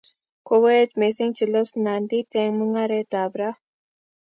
Kokoet 0.47 0.89
mising 0.99 1.31
chelesosnandit 1.37 2.29
eng 2.41 2.55
mung'aretab 2.57 3.31
ra 3.39 3.49